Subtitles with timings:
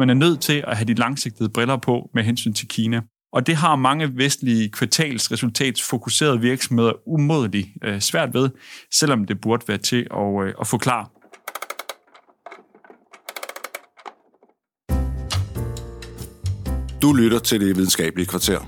[0.00, 3.00] Man er nødt til at have de langsigtede briller på med hensyn til Kina.
[3.32, 8.50] Og det har mange vestlige kvartalsresultatsfokuserede virksomheder umådeligt øh, svært ved,
[8.92, 11.06] selvom det burde være til at, øh, at forklare.
[17.02, 18.60] Du lytter til Det Videnskabelige Kvarter,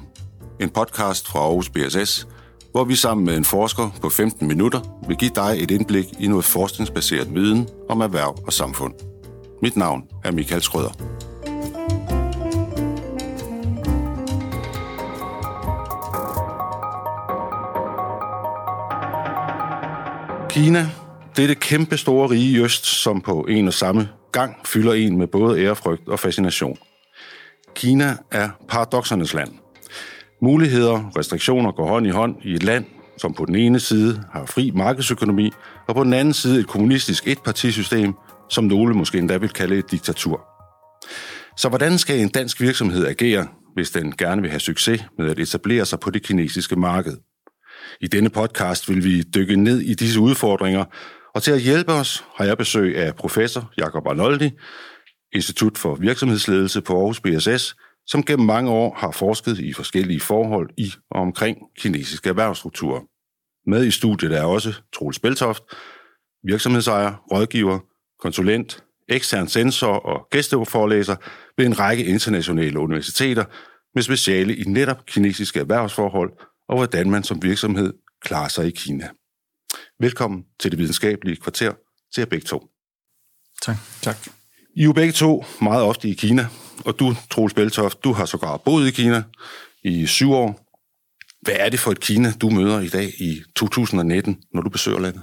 [0.60, 2.26] en podcast fra Aarhus BSS,
[2.70, 6.26] hvor vi sammen med en forsker på 15 minutter vil give dig et indblik i
[6.26, 9.11] noget forskningsbaseret viden om erhverv og samfund.
[9.62, 10.90] Mit navn er Michael Skrøder.
[20.50, 20.86] Kina,
[21.36, 24.92] det er det kæmpe store rige i øst, som på en og samme gang fylder
[24.92, 26.78] en med både ærefrygt og fascination.
[27.74, 29.50] Kina er paradoxernes land.
[30.40, 32.84] Muligheder og restriktioner går hånd i hånd i et land,
[33.18, 35.50] som på den ene side har fri markedsøkonomi,
[35.88, 38.14] og på den anden side et kommunistisk etpartisystem,
[38.52, 40.46] som nogle måske endda vil kalde et diktatur.
[41.56, 45.38] Så hvordan skal en dansk virksomhed agere, hvis den gerne vil have succes med at
[45.38, 47.16] etablere sig på det kinesiske marked?
[48.00, 50.84] I denne podcast vil vi dykke ned i disse udfordringer,
[51.34, 54.50] og til at hjælpe os har jeg besøg af professor Jakob Arnoldi,
[55.32, 60.70] Institut for Virksomhedsledelse på Aarhus BSS, som gennem mange år har forsket i forskellige forhold
[60.76, 63.00] i og omkring kinesiske erhvervsstrukturer.
[63.70, 65.62] Med i studiet er også Troels Beltoft,
[66.44, 67.78] virksomhedsejer, rådgiver,
[68.22, 71.16] konsulent, ekstern sensor og gæsteforelæser
[71.56, 73.44] ved en række internationale universiteter
[73.94, 76.32] med speciale i netop kinesiske erhvervsforhold
[76.68, 79.08] og hvordan man som virksomhed klarer sig i Kina.
[80.00, 81.72] Velkommen til det videnskabelige kvarter
[82.14, 82.68] til jer begge to.
[83.62, 83.76] Tak.
[84.02, 84.16] tak.
[84.76, 86.46] I er jo begge to meget ofte i Kina,
[86.84, 89.22] og du, Troels Beltoft, du har sågar boet i Kina
[89.84, 90.66] i syv år.
[91.40, 94.98] Hvad er det for et Kina, du møder i dag i 2019, når du besøger
[94.98, 95.22] landet?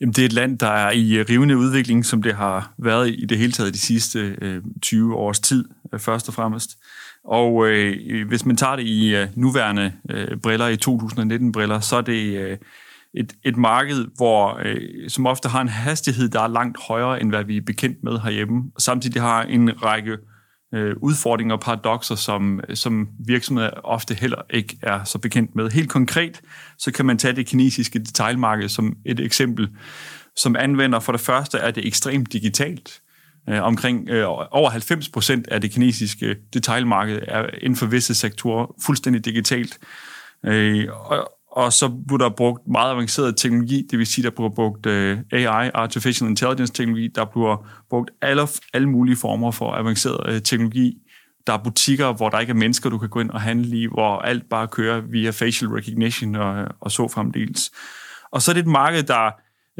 [0.00, 3.08] Jamen, det er et land, der er i øh, rivende udvikling, som det har været
[3.08, 6.70] i det hele taget de sidste øh, 20 års tid, øh, først og fremmest.
[7.24, 12.00] Og øh, hvis man tager det i øh, nuværende øh, briller, i 2019-briller, så er
[12.00, 12.58] det øh,
[13.14, 17.30] et, et marked, hvor, øh, som ofte har en hastighed, der er langt højere, end
[17.30, 18.62] hvad vi er bekendt med herhjemme.
[18.78, 20.18] Samtidig har en række øh,
[20.74, 25.70] Øh, udfordringer og paradoxer, som, som virksomheder ofte heller ikke er så bekendt med.
[25.70, 26.40] Helt konkret,
[26.78, 29.68] så kan man tage det kinesiske detailmarked som et eksempel,
[30.36, 33.00] som anvender for det første, er det ekstremt digitalt.
[33.48, 38.74] Øh, omkring øh, over 90 procent af det kinesiske detailmarked er inden for visse sektorer
[38.86, 39.78] fuldstændig digitalt.
[40.44, 44.50] Øh, og, og så blev der brugt meget avanceret teknologi, det vil sige, der bliver
[44.50, 48.42] brugt øh, AI, Artificial Intelligence teknologi, der bliver brugt alle,
[48.74, 50.98] alle mulige former for avanceret øh, teknologi.
[51.46, 53.86] Der er butikker, hvor der ikke er mennesker, du kan gå ind og handle i,
[53.86, 57.70] hvor alt bare kører via facial recognition og, og så fremdeles.
[58.32, 59.30] Og så er det et marked, der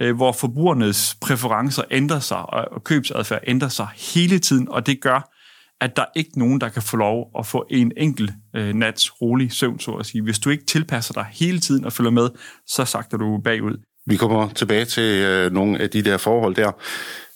[0.00, 5.35] øh, hvor forbrugernes præferencer ændrer sig, og købsadfærd ændrer sig hele tiden, og det gør,
[5.80, 9.22] at der er ikke nogen, der kan få lov at få en enkelt øh, nats
[9.22, 10.22] rolig søvn, så at sige.
[10.22, 12.28] Hvis du ikke tilpasser dig hele tiden og følger med,
[12.66, 13.76] så sagter du bagud.
[14.06, 16.72] Vi kommer tilbage til øh, nogle af de der forhold der.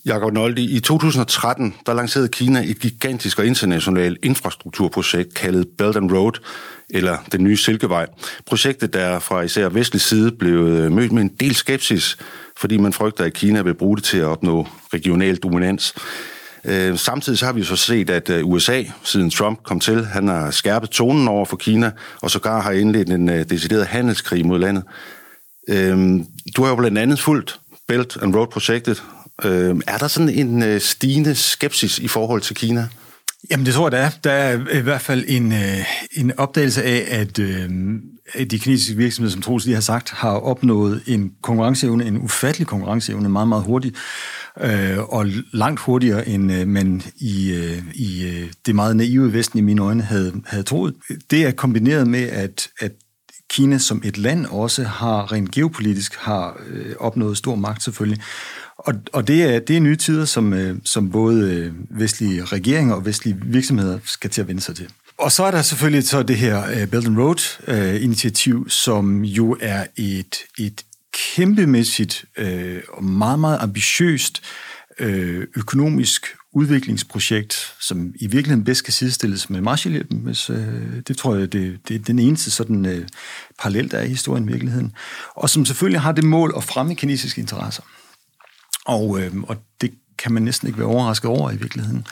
[0.06, 6.12] Jakob Noldi, i 2013 der lancerede Kina et gigantisk og internationalt infrastrukturprojekt kaldet Belt and
[6.12, 6.32] Road,
[6.90, 8.06] eller den nye Silkevej.
[8.46, 12.18] Projektet, der fra især vestlig side blev øh, mødt med en del skepsis,
[12.56, 15.94] fordi man frygter, at Kina vil bruge det til at opnå regional dominans.
[16.64, 20.28] Øh, samtidig så har vi så set, at øh, USA, siden Trump kom til, han
[20.28, 21.90] har skærpet tonen over for Kina,
[22.20, 24.84] og sågar har indledt en øh, decideret handelskrig mod landet.
[25.68, 26.20] Øh,
[26.56, 29.02] du har jo blandt andet fulgt Belt and Road-projektet,
[29.44, 32.88] Øh, er der sådan en stigende skepsis i forhold til Kina?
[33.50, 34.10] Jamen det tror jeg, der er.
[34.24, 35.54] Der er i hvert fald en,
[36.12, 37.70] en opdagelse af, at øh,
[38.50, 43.28] de kinesiske virksomheder, som Troels lige har sagt, har opnået en konkurrenceevne, en ufattelig konkurrenceevne,
[43.28, 43.96] meget, meget hurtigt,
[44.60, 49.58] øh, og langt hurtigere, end øh, man i, øh, i øh, det meget naive Vesten
[49.58, 50.94] i mine øjne havde, havde troet.
[51.30, 52.92] Det er kombineret med, at, at
[53.50, 58.22] Kina som et land også har rent geopolitisk har øh, opnået stor magt selvfølgelig.
[58.78, 62.94] Og, og det, er, det er nye tider, som, øh, som både øh, vestlige regeringer
[62.94, 64.88] og vestlige virksomheder skal til at vende sig til.
[65.20, 69.24] Og så er der selvfølgelig så det her uh, Belt and Road-initiativ, øh, uh, som
[69.24, 74.42] jo er et, et kæmpemæssigt øh, og meget, meget ambitiøst
[75.00, 80.18] uh, økonomisk udviklingsprojekt, som i virkeligheden bedst kan sidestilles med Marshallhjælpen.
[80.18, 80.56] Hvis, uh,
[81.08, 83.06] det tror jeg, det, det er den eneste sådan uh,
[83.58, 84.92] parallel, der er i historien i virkeligheden.
[85.34, 87.82] Og som selvfølgelig har det mål at fremme kinesiske interesser.
[88.86, 89.90] Og, øh, og det
[90.22, 92.06] kan man næsten ikke være overrasket over i virkeligheden.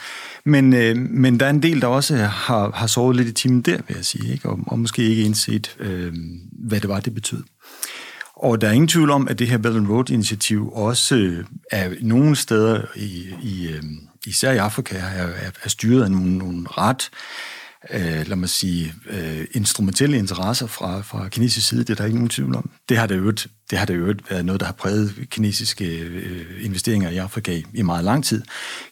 [0.44, 3.60] Men, øh, men der er en del, der også har, har sovet lidt i timen
[3.60, 4.48] der, vil jeg sige, ikke?
[4.48, 6.12] Og, og måske ikke indset, øh,
[6.52, 7.42] hvad det var, det betød.
[8.36, 11.90] Og der er ingen tvivl om, at det her Belt and Road-initiativ også øh, er
[12.00, 13.82] nogle steder i, i, øh,
[14.26, 17.57] især i Afrika, er, er styret af nogle, nogle ret øh,
[17.94, 22.16] Øh, lad mig sige, øh, instrumentelle interesser fra, fra kinesisk side, det er der ikke
[22.16, 22.70] nogen tvivl om.
[22.88, 26.64] Det har det øvrigt, det har det øvrigt været noget, der har præget kinesiske øh,
[26.64, 28.42] investeringer i Afrika i, i meget lang tid.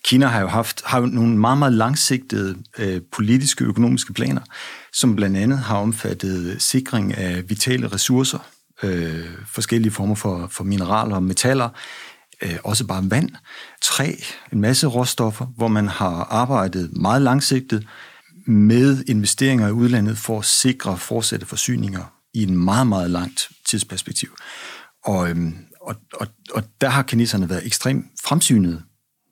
[0.05, 4.43] Kina har jo haft har jo nogle meget, meget langsigtede øh, politiske og økonomiske planer,
[4.93, 8.39] som blandt andet har omfattet sikring af vitale ressourcer,
[8.83, 11.69] øh, forskellige former for, for mineraler og metaller,
[12.43, 13.31] øh, også bare vand,
[13.83, 14.13] træ,
[14.53, 17.87] en masse råstoffer, hvor man har arbejdet meget langsigtet
[18.47, 24.37] med investeringer i udlandet for at sikre fortsatte forsyninger i en meget, meget langt tidsperspektiv.
[25.05, 28.83] Og, øhm, og, og, og der har kineserne været ekstremt fremsynede.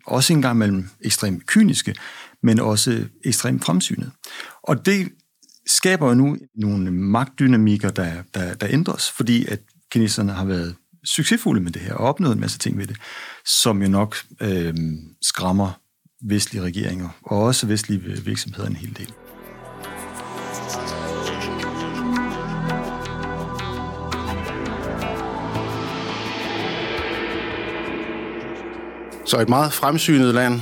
[0.06, 1.94] Også engang mellem ekstremt kyniske,
[2.42, 4.10] men også ekstremt fremsynede.
[4.62, 5.12] Og det
[5.66, 11.60] skaber jo nu nogle magtdynamikker, der, der, der ændres, fordi at kineserne har været succesfulde
[11.60, 12.96] med det her og opnået en masse ting ved det,
[13.44, 14.74] som jo nok øh,
[15.22, 15.80] skræmmer
[16.24, 19.12] vestlige regeringer og også vestlige øh, virksomheder en hel del.
[29.26, 30.60] Så et meget fremsynet land,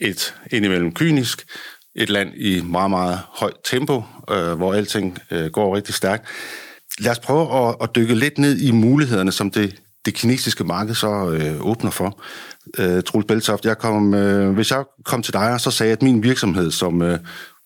[0.00, 1.46] et indimellem kynisk,
[1.94, 6.28] et land i meget, meget højt tempo, øh, hvor alting øh, går rigtig stærkt.
[6.98, 10.94] Lad os prøve at, at dykke lidt ned i mulighederne, som det, det kinesiske marked
[10.94, 12.22] så øh, åbner for.
[12.78, 16.02] Øh, Troels Beltoft, jeg kom, øh, hvis jeg kom til dig, så sagde jeg, at
[16.02, 17.18] min virksomhed, som øh,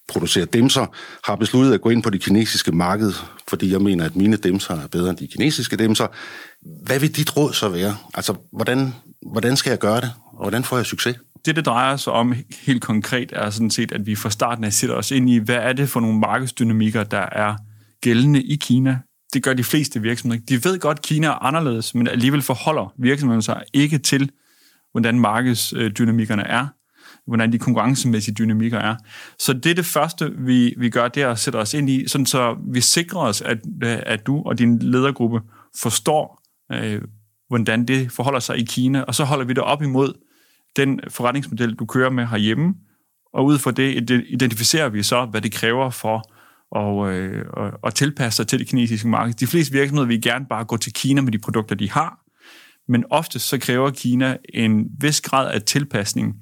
[0.09, 0.87] producerer demser,
[1.25, 3.13] har besluttet at gå ind på det kinesiske marked,
[3.49, 6.07] fordi jeg mener, at mine demser er bedre end de kinesiske demser.
[6.87, 7.97] Hvad vil dit råd så være?
[8.15, 8.95] Altså, hvordan,
[9.33, 11.17] hvordan skal jeg gøre det, og hvordan får jeg succes?
[11.47, 12.35] Det, det drejer sig om
[12.67, 15.57] helt konkret, er sådan set, at vi fra starten af sætter os ind i, hvad
[15.57, 17.55] er det for nogle markedsdynamikker, der er
[18.03, 18.99] gældende i Kina.
[19.33, 20.43] Det gør de fleste virksomheder.
[20.49, 24.31] De ved godt, at Kina er anderledes, men alligevel forholder virksomheden sig ikke til,
[24.93, 26.67] hvordan markedsdynamikkerne er,
[27.27, 28.97] hvordan de konkurrencemæssige dynamikker er.
[29.39, 32.09] Så det er det første, vi, vi gør, det er at sætte os ind i,
[32.09, 35.41] sådan så vi sikrer os, at, at du og din ledergruppe
[35.81, 36.43] forstår,
[36.73, 37.03] øh,
[37.49, 40.13] hvordan det forholder sig i Kina, og så holder vi det op imod
[40.77, 42.75] den forretningsmodel, du kører med herhjemme,
[43.33, 46.36] og ud fra det identificerer vi så, hvad det kræver for
[46.71, 47.45] og, øh,
[47.87, 49.35] at tilpasse sig til det kinesiske marked.
[49.35, 52.19] De fleste virksomheder vil gerne bare gå til Kina med de produkter, de har,
[52.89, 56.35] men ofte så kræver Kina en vis grad af tilpasning.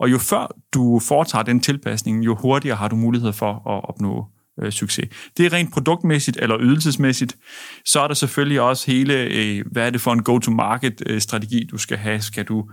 [0.00, 4.26] Og jo før du foretager den tilpasning, jo hurtigere har du mulighed for at opnå
[4.62, 5.08] øh, succes.
[5.36, 7.36] Det er rent produktmæssigt eller ydelsesmæssigt.
[7.84, 11.78] Så er der selvfølgelig også hele, øh, hvad er det for en go-to-market-strategi, øh, du
[11.78, 12.20] skal have.
[12.20, 12.70] Skal du,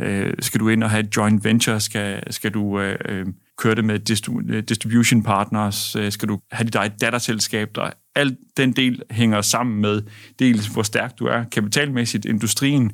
[0.00, 1.80] øh, skal du ind og have et joint venture?
[1.80, 3.26] Skal, skal du øh, øh
[3.58, 5.96] kørte køre det med øh, distribution partners?
[5.96, 7.68] Øh, skal du have dit eget datterselskab?
[7.74, 10.02] Der alt den del hænger sammen med
[10.38, 12.92] dels, hvor stærk du er kapitalmæssigt, industrien,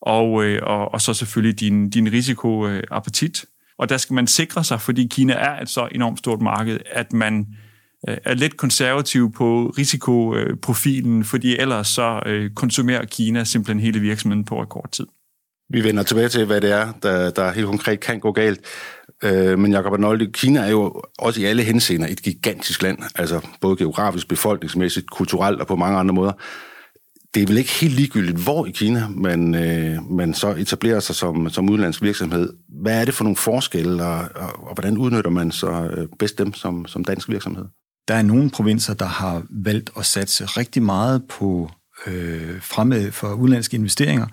[0.00, 3.44] og, øh, og, og så selvfølgelig din, din risikoappetit.
[3.78, 7.12] Og der skal man sikre sig, fordi Kina er et så enormt stort marked, at
[7.12, 7.46] man
[8.04, 12.20] er lidt konservativ på risikoprofilen, fordi ellers så
[12.54, 15.06] konsumerer Kina simpelthen hele virksomheden på rekordtid.
[15.70, 18.60] Vi vender tilbage til, hvad det er, der, der helt konkret kan gå galt.
[19.24, 23.40] Øh, men Jacob Arnoldi, Kina er jo også i alle henseender et gigantisk land, altså
[23.60, 26.32] både geografisk, befolkningsmæssigt, kulturelt og på mange andre måder.
[27.34, 31.14] Det er vel ikke helt ligegyldigt, hvor i Kina man, øh, man så etablerer sig
[31.14, 32.52] som, som udenlandsk virksomhed.
[32.82, 36.38] Hvad er det for nogle forskelle, og, og, og hvordan udnytter man så øh, bedst
[36.38, 37.64] dem som, som dansk virksomhed?
[38.08, 41.70] Der er nogle provinser, der har valgt at satse rigtig meget på
[42.06, 44.26] øh, fremme for udenlandske investeringer.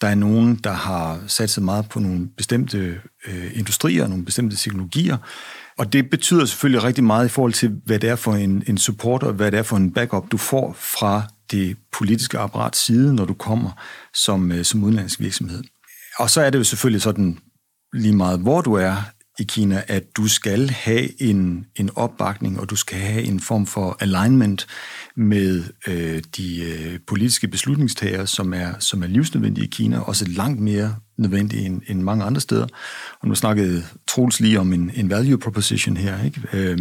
[0.00, 4.56] Der er nogen, der har sat sig meget på nogle bestemte øh, industrier, nogle bestemte
[4.56, 5.16] teknologier,
[5.78, 8.78] og det betyder selvfølgelig rigtig meget i forhold til, hvad det er for en, en
[8.78, 13.14] support, og hvad det er for en backup, du får fra det politiske apparat side,
[13.14, 13.70] når du kommer
[14.14, 15.62] som, øh, som udenlandsk virksomhed.
[16.18, 17.38] Og så er det jo selvfølgelig sådan,
[17.92, 18.96] lige meget hvor du er
[19.40, 23.66] i Kina, at du skal have en, en opbakning, og du skal have en form
[23.66, 24.66] for alignment
[25.16, 30.60] med øh, de øh, politiske beslutningstagere, som er, som er livsnødvendige i Kina, også langt
[30.60, 32.66] mere nødvendige end, end mange andre steder.
[33.20, 36.24] Og nu snakkede Troels lige om en, en value proposition her.
[36.24, 36.40] Ikke?
[36.52, 36.78] Øh,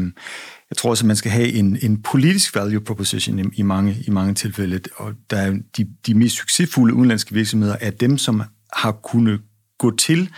[0.70, 3.98] jeg tror også, at man skal have en, en politisk value proposition i, i, mange,
[4.08, 8.44] i mange tilfælde, og der er de, de mest succesfulde udenlandske virksomheder er dem, som
[8.74, 9.42] har kunnet
[9.80, 10.30] gå til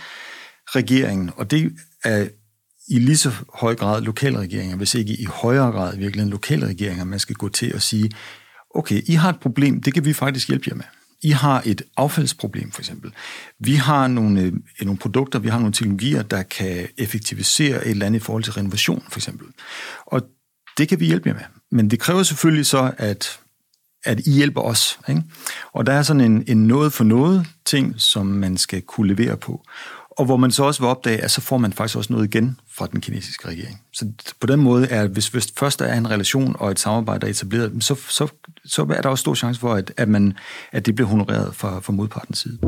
[0.66, 1.72] regeringen, og det
[2.04, 2.30] af
[2.88, 7.36] i lige så høj grad lokalregeringer, hvis ikke i højere grad virkelig lokalregeringer, man skal
[7.36, 8.10] gå til og sige,
[8.74, 10.84] okay, I har et problem, det kan vi faktisk hjælpe jer med.
[11.22, 13.12] I har et affaldsproblem, for eksempel.
[13.58, 18.06] Vi har nogle, øh, nogle produkter, vi har nogle teknologier, der kan effektivisere et eller
[18.06, 19.46] andet i forhold til renovation, for eksempel.
[20.06, 20.22] Og
[20.78, 21.42] det kan vi hjælpe jer med.
[21.70, 23.40] Men det kræver selvfølgelig så, at,
[24.04, 24.98] at I hjælper os.
[25.08, 25.22] Ikke?
[25.72, 29.36] Og der er sådan en, en noget for noget ting, som man skal kunne levere
[29.36, 29.64] på
[30.18, 32.60] og hvor man så også vil opdage, at så får man faktisk også noget igen
[32.70, 33.80] fra den kinesiske regering.
[33.92, 34.06] Så
[34.40, 37.26] på den måde er, hvis, hvis først der er en relation og et samarbejde, der
[37.26, 38.26] er etableret, så, så,
[38.64, 40.32] så er der også stor chance for, at, at, man,
[40.72, 42.58] at det bliver honoreret fra, fra modpartens side.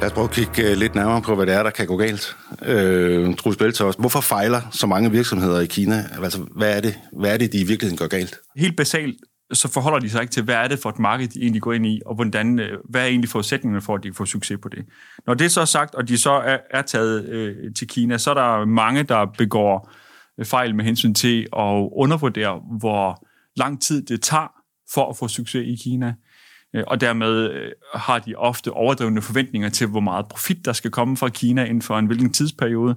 [0.00, 1.96] Lad os prøve at kigge øh, lidt nærmere på, hvad det er, der kan gå
[1.96, 2.36] galt.
[2.62, 6.04] Øh, Truls Beltos, hvorfor fejler så mange virksomheder i Kina?
[6.22, 8.38] Altså, hvad er det, hvad er det de i virkeligheden gør galt?
[8.56, 9.16] Helt basalt,
[9.52, 11.72] så forholder de sig ikke til, hvad er det for et marked, de egentlig går
[11.72, 14.58] ind i, og hvordan, øh, hvad er egentlig forudsætningerne for, at de kan få succes
[14.62, 14.86] på det.
[15.26, 18.30] Når det er så sagt, og de så er, er taget øh, til Kina, så
[18.30, 19.90] er der mange, der begår
[20.38, 23.26] øh, fejl med hensyn til at undervurdere, hvor
[23.56, 24.52] lang tid det tager
[24.94, 26.14] for at få succes i Kina.
[26.74, 27.50] Øh, og dermed
[27.94, 31.82] har de ofte overdrevne forventninger til, hvor meget profit der skal komme fra Kina inden
[31.82, 32.96] for en hvilken tidsperiode.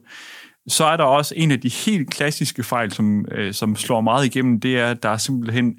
[0.68, 4.60] Så er der også en af de helt klassiske fejl, som, som slår meget igennem,
[4.60, 5.76] det er, at der er simpelthen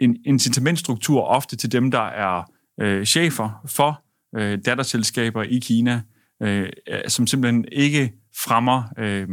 [0.00, 2.42] en incitamentstruktur ofte til dem, der er
[2.80, 4.02] øh, chefer for
[4.36, 6.02] øh, datterselskaber i Kina,
[6.42, 8.12] øh, øh, som simpelthen ikke
[8.44, 9.28] fremmer øh,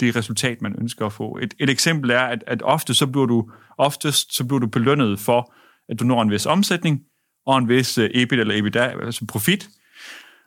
[0.00, 1.38] det resultat, man ønsker at få.
[1.42, 5.20] Et, et eksempel er, at, at ofte så bliver du, oftest så bliver du belønnet
[5.20, 5.54] for,
[5.88, 7.00] at du når en vis omsætning,
[7.46, 9.68] og en vis øh, uh, EBIT eller EBITDA, altså profit,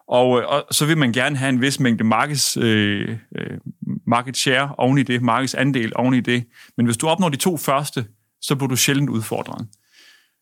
[0.08, 3.58] og, øh, og så vil man gerne have en vis mængde markeds, øh, øh,
[4.08, 6.46] market share oven i det, markedsandel oven i det.
[6.78, 8.06] Men hvis du opnår de to første,
[8.48, 9.68] så bliver du sjældent udfordret.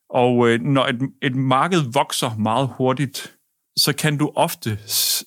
[0.10, 3.36] Og øh, når et, et marked vokser meget hurtigt,
[3.78, 4.80] så kan du ofte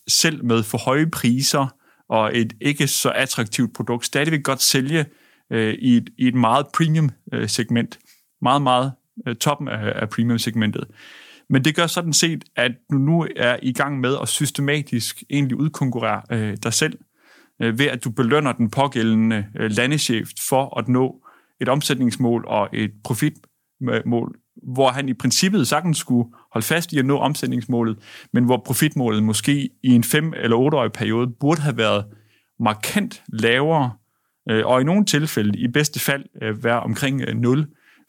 [0.08, 1.66] selv med for høje priser
[2.08, 5.06] og et ikke så attraktivt produkt stadigvæk godt sælge
[5.52, 7.98] øh, i, et, i et meget premium øh, segment.
[8.42, 8.92] Meget, meget
[9.26, 10.84] øh, toppen af, af premium segmentet.
[11.50, 15.56] Men det gør sådan set, at du nu er i gang med at systematisk egentlig
[15.56, 16.98] udkonkurrere øh, dig selv,
[17.62, 21.25] øh, ved at du belønner den pågældende øh, landeschef for at nå
[21.60, 24.36] et omsætningsmål og et profitmål,
[24.74, 27.98] hvor han i princippet sagtens skulle holde fast i at nå omsætningsmålet,
[28.32, 32.04] men hvor profitmålet måske i en fem- eller otteårig periode burde have været
[32.60, 33.92] markant lavere,
[34.50, 37.66] øh, og i nogle tilfælde i bedste fald øh, være omkring øh, 0.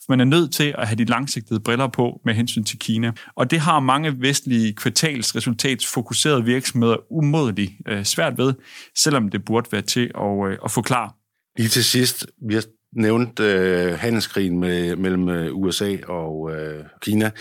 [0.09, 3.11] Man er nødt til at have de langsigtede briller på med hensyn til Kina.
[3.35, 7.71] Og det har mange vestlige kvartalsresultatsfokuserede virksomheder umådeligt
[8.03, 8.53] svært ved,
[8.97, 11.11] selvom det burde være til at, at forklare.
[11.57, 12.63] Lige til sidst, vi har
[12.95, 17.31] nævnte øh, handelskrigen med, mellem øh, USA og øh, Kina.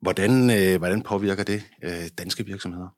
[0.00, 2.88] Hvordan, øh, hvordan påvirker det øh, danske virksomheder?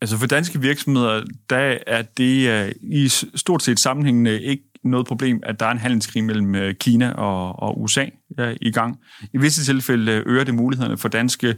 [0.00, 5.40] Altså for danske virksomheder, der er det øh, i stort set sammenhængende ikke noget problem,
[5.42, 8.06] at der er en handelskrig mellem øh, Kina og, og USA
[8.38, 8.98] ja, i gang.
[9.32, 11.56] I visse tilfælde øh, øger det mulighederne for danske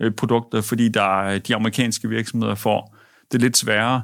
[0.00, 2.96] øh, produkter, fordi der de amerikanske virksomheder får
[3.32, 4.02] det lidt sværere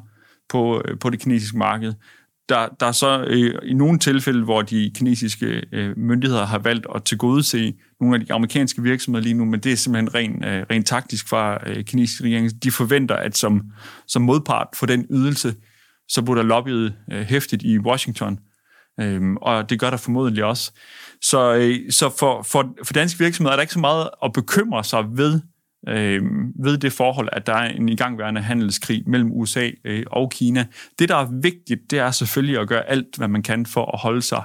[0.49, 1.93] på, øh, på det kinesiske marked
[2.49, 6.87] der, der er så øh, i nogle tilfælde, hvor de kinesiske øh, myndigheder har valgt
[6.95, 10.45] at tilgodese nogle af de amerikanske virksomheder lige nu, men det er simpelthen øh, rent
[10.45, 12.63] øh, ren taktisk fra øh, kinesiske regering.
[12.63, 13.63] De forventer, at som,
[14.09, 15.55] som modpart for den ydelse,
[16.09, 18.39] så bliver der lobbyet øh, hæftigt i Washington,
[19.01, 20.73] øh, og det gør der formodentlig også.
[21.23, 24.85] Så, øh, så for, for, for danske virksomheder er der ikke så meget at bekymre
[24.85, 25.41] sig ved,
[25.89, 26.23] øh,
[26.65, 30.67] ved det forhold, at der er en igangværende handelskrig mellem USA øh, og Kina.
[30.99, 34.01] Det, der er vigtigt, det er selvfølgelig at gøre alt, hvad man kan for at
[34.01, 34.43] holde sig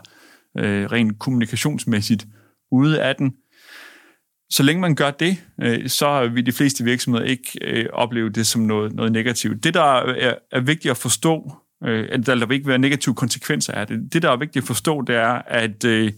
[0.58, 2.25] øh, rent kommunikationsmæssigt
[2.72, 3.34] ude af den.
[4.50, 8.48] Så længe man gør det, øh, så vil de fleste virksomheder ikke øh, opleve det
[8.48, 9.63] som noget, noget negativt.
[9.63, 11.51] Det, der er, er vigtigt at forstå,
[11.84, 14.13] øh, at der vil ikke være negative konsekvenser af det.
[14.13, 16.12] Det, der er vigtigt at forstå, det er, at øh,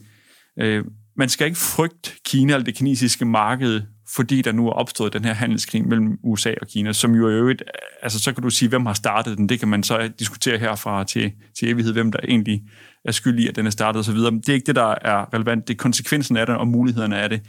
[0.60, 0.86] øh,
[1.18, 3.82] man skal ikke frygte Kina eller det kinesiske marked
[4.16, 7.32] fordi der nu er opstået den her handelskrig mellem USA og Kina, som jo er
[7.32, 7.64] øvrigt,
[8.02, 11.04] altså så kan du sige, hvem har startet den, det kan man så diskutere herfra
[11.04, 12.64] til, til evighed, hvem der egentlig
[13.06, 14.16] er skyldig i, at den er startet osv.
[14.16, 17.30] Det er ikke det, der er relevant, det er konsekvensen af det og mulighederne af
[17.30, 17.42] det.